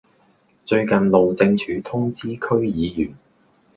[0.65, 3.15] 最近路政署通知區議員